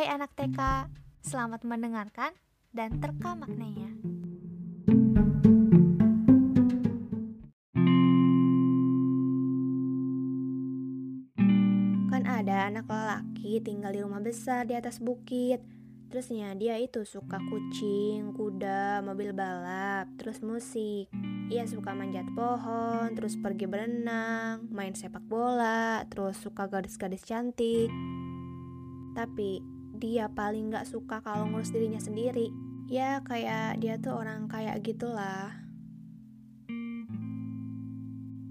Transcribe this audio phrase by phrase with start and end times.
[0.00, 0.88] Hai anak TK,
[1.20, 2.32] selamat mendengarkan
[2.72, 3.92] dan terka maknanya.
[12.08, 15.60] Kan ada anak lelaki tinggal di rumah besar di atas bukit.
[16.08, 21.12] Terusnya dia itu suka kucing, kuda, mobil balap, terus musik.
[21.52, 27.92] Ia suka manjat pohon, terus pergi berenang, main sepak bola, terus suka gadis-gadis cantik.
[29.12, 32.48] Tapi dia paling gak suka kalau ngurus dirinya sendiri.
[32.88, 35.54] Ya kayak dia tuh orang kayak gitulah.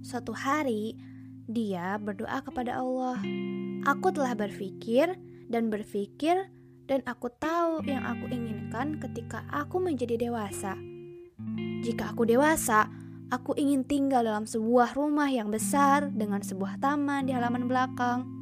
[0.05, 0.95] Suatu hari,
[1.49, 3.19] dia berdoa kepada Allah.
[3.83, 5.17] Aku telah berpikir
[5.49, 6.47] dan berpikir
[6.85, 10.77] dan aku tahu yang aku inginkan ketika aku menjadi dewasa.
[11.81, 12.89] Jika aku dewasa,
[13.33, 18.38] aku ingin tinggal dalam sebuah rumah yang besar dengan sebuah taman di halaman belakang.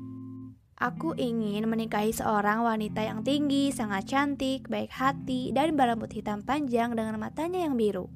[0.77, 6.94] Aku ingin menikahi seorang wanita yang tinggi, sangat cantik, baik hati, dan berambut hitam panjang
[6.94, 8.14] dengan matanya yang biru.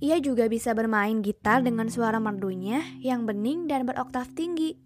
[0.00, 4.80] Ia juga bisa bermain gitar dengan suara merdunya yang bening dan beroktav tinggi.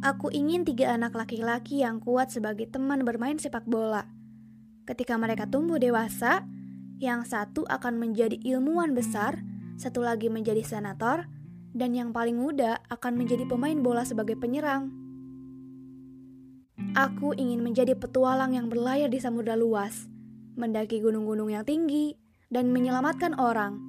[0.00, 4.08] Aku ingin tiga anak laki-laki yang kuat sebagai teman bermain sepak bola.
[4.88, 6.48] Ketika mereka tumbuh dewasa,
[6.96, 9.44] yang satu akan menjadi ilmuwan besar,
[9.76, 11.28] satu lagi menjadi senator,
[11.76, 15.01] dan yang paling muda akan menjadi pemain bola sebagai penyerang.
[16.96, 20.08] Aku ingin menjadi petualang yang berlayar di samudera luas,
[20.56, 22.16] mendaki gunung-gunung yang tinggi,
[22.48, 23.80] dan menyelamatkan orang.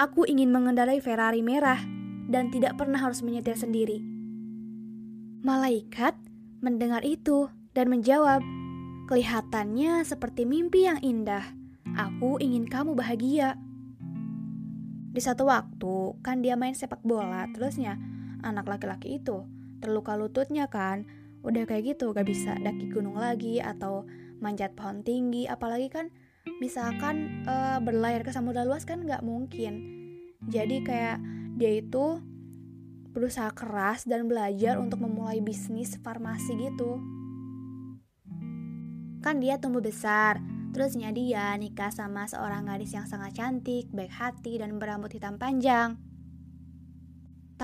[0.00, 1.80] Aku ingin mengendarai Ferrari merah
[2.28, 4.00] dan tidak pernah harus menyetir sendiri.
[5.44, 6.16] Malaikat
[6.64, 8.40] mendengar itu dan menjawab,
[9.12, 11.44] "Kelihatannya seperti mimpi yang indah.
[11.94, 13.60] Aku ingin kamu bahagia."
[15.14, 18.00] Di satu waktu, kan dia main sepak bola, terusnya
[18.42, 19.46] anak laki-laki itu
[19.84, 21.04] terluka lututnya kan.
[21.44, 24.08] Udah kayak gitu, gak bisa daki gunung lagi atau
[24.40, 26.08] manjat pohon tinggi, apalagi kan
[26.58, 29.84] misalkan uh, berlayar ke samudra luas kan gak mungkin.
[30.48, 31.20] Jadi kayak
[31.60, 32.20] dia itu
[33.14, 36.98] berusaha keras dan belajar untuk memulai bisnis farmasi gitu.
[39.22, 40.42] Kan dia tumbuh besar,
[40.74, 45.96] terusnya dia nikah sama seorang gadis yang sangat cantik, baik hati, dan berambut hitam panjang.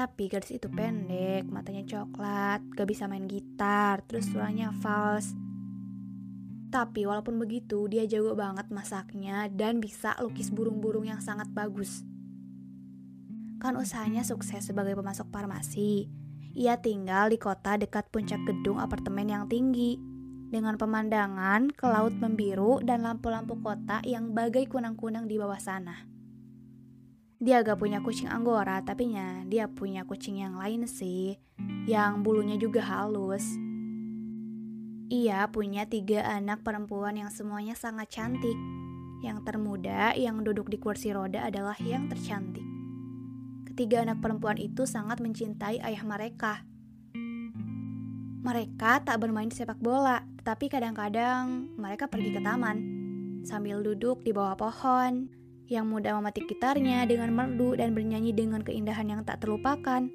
[0.01, 5.37] Tapi gadis itu pendek, matanya coklat, gak bisa main gitar, terus suaranya fals.
[6.73, 12.01] Tapi walaupun begitu, dia jago banget masaknya dan bisa lukis burung-burung yang sangat bagus.
[13.61, 16.09] Kan usahanya sukses sebagai pemasok farmasi.
[16.57, 20.01] Ia tinggal di kota dekat puncak gedung apartemen yang tinggi,
[20.49, 26.09] dengan pemandangan ke laut membiru dan lampu-lampu kota yang bagai kunang-kunang di bawah sana.
[27.41, 31.41] Dia gak punya kucing anggora, tapi nya dia punya kucing yang lain sih,
[31.89, 33.57] yang bulunya juga halus.
[35.09, 38.61] Ia punya tiga anak perempuan yang semuanya sangat cantik.
[39.25, 42.65] Yang termuda yang duduk di kursi roda adalah yang tercantik.
[43.73, 46.61] Ketiga anak perempuan itu sangat mencintai ayah mereka.
[48.45, 53.01] Mereka tak bermain sepak bola, tetapi kadang-kadang mereka pergi ke taman
[53.49, 55.40] sambil duduk di bawah pohon.
[55.71, 60.11] Yang muda memetik gitarnya dengan merdu dan bernyanyi dengan keindahan yang tak terlupakan.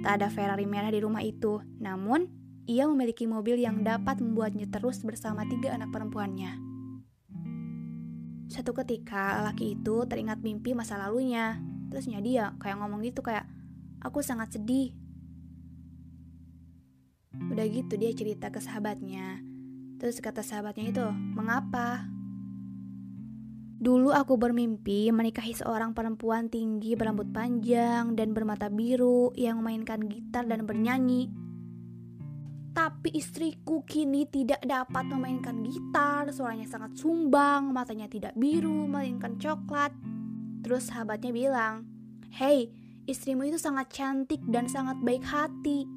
[0.00, 2.32] Tak ada Ferrari merah di rumah itu, namun
[2.64, 6.56] ia memiliki mobil yang dapat membuatnya terus bersama tiga anak perempuannya.
[8.48, 11.60] Satu ketika, laki itu teringat mimpi masa lalunya
[11.90, 13.44] terusnya dia kayak ngomong gitu kayak
[14.00, 14.94] aku sangat sedih
[17.50, 19.42] udah gitu dia cerita ke sahabatnya
[19.98, 21.04] terus kata sahabatnya itu
[21.34, 22.06] mengapa
[23.80, 30.44] Dulu aku bermimpi menikahi seorang perempuan tinggi berambut panjang dan bermata biru yang memainkan gitar
[30.44, 31.32] dan bernyanyi.
[32.76, 39.96] Tapi istriku kini tidak dapat memainkan gitar, suaranya sangat sumbang, matanya tidak biru, melainkan coklat.
[40.60, 41.88] Terus sahabatnya bilang,
[42.36, 42.68] Hei,
[43.08, 45.88] istrimu itu sangat cantik dan sangat baik hati.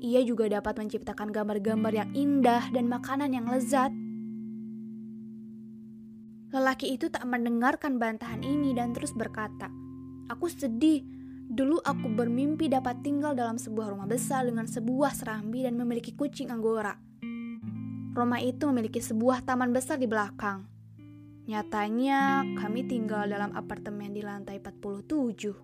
[0.00, 3.92] Ia juga dapat menciptakan gambar-gambar yang indah dan makanan yang lezat.
[6.50, 9.70] Lelaki itu tak mendengarkan bantahan ini dan terus berkata,
[10.26, 11.06] Aku sedih,
[11.46, 16.50] dulu aku bermimpi dapat tinggal dalam sebuah rumah besar dengan sebuah serambi dan memiliki kucing
[16.50, 16.98] anggora.
[18.10, 20.66] Rumah itu memiliki sebuah taman besar di belakang.
[21.46, 25.54] Nyatanya kami tinggal dalam apartemen di lantai 47.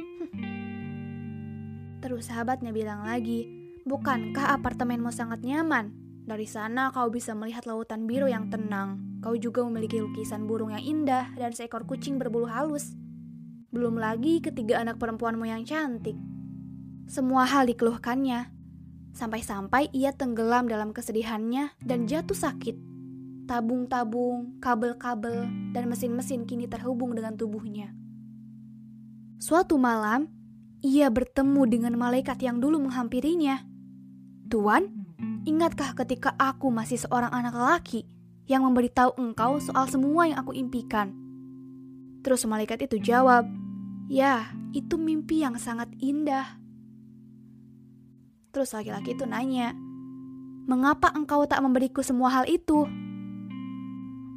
[2.00, 3.44] Terus sahabatnya bilang lagi,
[3.84, 5.92] bukankah apartemenmu sangat nyaman?
[6.24, 9.09] Dari sana kau bisa melihat lautan biru yang tenang.
[9.20, 12.96] Kau juga memiliki lukisan burung yang indah dan seekor kucing berbulu halus.
[13.68, 16.16] Belum lagi ketiga anak perempuanmu yang cantik.
[17.04, 18.48] Semua hal dikeluhkannya.
[19.12, 22.80] Sampai-sampai ia tenggelam dalam kesedihannya dan jatuh sakit.
[23.44, 25.44] Tabung-tabung, kabel-kabel,
[25.76, 27.92] dan mesin-mesin kini terhubung dengan tubuhnya.
[29.36, 30.32] Suatu malam,
[30.80, 33.68] ia bertemu dengan malaikat yang dulu menghampirinya.
[34.48, 34.88] Tuan,
[35.44, 38.08] ingatkah ketika aku masih seorang anak lelaki
[38.50, 41.14] yang memberitahu engkau soal semua yang aku impikan?
[42.26, 43.46] Terus malaikat itu jawab,
[44.10, 46.58] Ya, itu mimpi yang sangat indah.
[48.50, 49.70] Terus laki-laki itu nanya,
[50.70, 52.86] Mengapa engkau tak memberiku semua hal itu?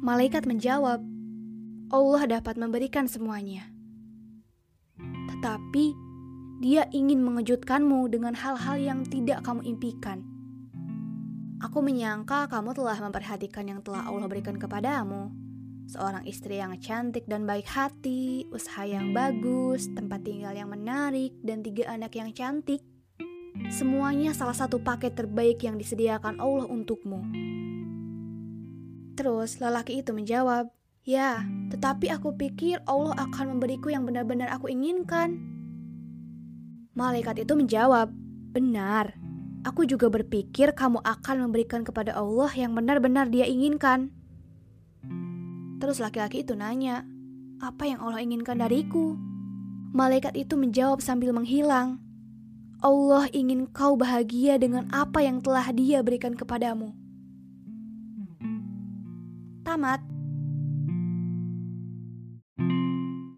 [0.02, 0.98] Malaikat menjawab,
[1.94, 3.70] Allah dapat memberikan semuanya.
[5.30, 5.94] Tetapi,
[6.58, 10.26] dia ingin mengejutkanmu dengan hal-hal yang tidak kamu impikan.
[11.64, 15.32] Aku menyangka kamu telah memperhatikan yang telah Allah berikan kepadamu.
[15.88, 21.64] Seorang istri yang cantik dan baik hati, usaha yang bagus, tempat tinggal yang menarik, dan
[21.64, 22.84] tiga anak yang cantik.
[23.72, 27.24] Semuanya salah satu paket terbaik yang disediakan Allah untukmu.
[29.16, 30.68] Terus lelaki itu menjawab,
[31.00, 35.40] Ya, tetapi aku pikir Allah akan memberiku yang benar-benar aku inginkan.
[36.92, 38.12] Malaikat itu menjawab,
[38.52, 39.16] Benar,
[39.64, 44.12] aku juga berpikir kamu akan memberikan kepada Allah yang benar-benar dia inginkan.
[45.80, 47.02] Terus laki-laki itu nanya,
[47.58, 49.16] apa yang Allah inginkan dariku?
[49.96, 51.98] Malaikat itu menjawab sambil menghilang,
[52.84, 56.92] Allah ingin kau bahagia dengan apa yang telah dia berikan kepadamu.
[59.64, 60.13] Tamat.